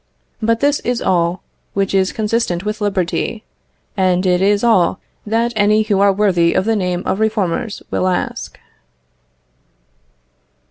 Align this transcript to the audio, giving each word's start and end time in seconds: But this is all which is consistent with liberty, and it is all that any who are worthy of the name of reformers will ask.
But 0.41 0.61
this 0.61 0.79
is 0.79 0.99
all 0.99 1.43
which 1.75 1.93
is 1.93 2.11
consistent 2.11 2.65
with 2.65 2.81
liberty, 2.81 3.43
and 3.95 4.25
it 4.25 4.41
is 4.41 4.63
all 4.63 4.99
that 5.27 5.53
any 5.55 5.83
who 5.83 5.99
are 5.99 6.11
worthy 6.11 6.55
of 6.55 6.65
the 6.65 6.75
name 6.75 7.03
of 7.05 7.19
reformers 7.19 7.83
will 7.91 8.07
ask. 8.07 8.57